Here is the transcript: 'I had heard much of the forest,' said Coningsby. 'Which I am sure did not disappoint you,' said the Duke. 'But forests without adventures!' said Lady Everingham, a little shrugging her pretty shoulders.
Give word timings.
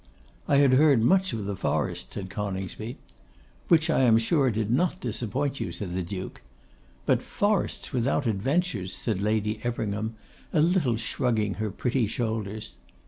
'I 0.47 0.55
had 0.57 0.73
heard 0.73 1.03
much 1.03 1.31
of 1.31 1.45
the 1.45 1.55
forest,' 1.55 2.15
said 2.15 2.31
Coningsby. 2.31 2.97
'Which 3.67 3.87
I 3.87 3.99
am 4.01 4.17
sure 4.17 4.49
did 4.49 4.71
not 4.71 4.99
disappoint 4.99 5.59
you,' 5.59 5.71
said 5.71 5.93
the 5.93 6.01
Duke. 6.01 6.41
'But 7.05 7.21
forests 7.21 7.93
without 7.93 8.25
adventures!' 8.25 8.95
said 8.95 9.21
Lady 9.21 9.59
Everingham, 9.63 10.15
a 10.53 10.59
little 10.61 10.97
shrugging 10.97 11.53
her 11.61 11.69
pretty 11.69 12.07
shoulders. 12.07 12.77